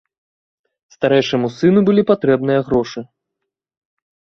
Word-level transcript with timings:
Старэйшаму 0.95 1.47
сыну 1.59 1.85
былі 1.93 2.03
патрэбныя 2.13 2.59
грошы. 2.71 3.09